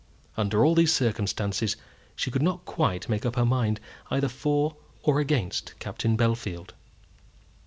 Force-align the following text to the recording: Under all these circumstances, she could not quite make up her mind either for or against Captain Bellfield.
Under 0.35 0.65
all 0.65 0.73
these 0.73 0.91
circumstances, 0.91 1.75
she 2.15 2.31
could 2.31 2.41
not 2.41 2.65
quite 2.65 3.07
make 3.07 3.23
up 3.23 3.35
her 3.35 3.45
mind 3.45 3.79
either 4.09 4.29
for 4.29 4.75
or 5.03 5.19
against 5.19 5.77
Captain 5.77 6.17
Bellfield. 6.17 6.71